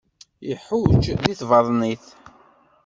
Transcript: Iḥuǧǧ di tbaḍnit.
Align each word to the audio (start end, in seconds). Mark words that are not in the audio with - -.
Iḥuǧǧ 0.51 1.03
di 1.21 1.33
tbaḍnit. 1.39 2.05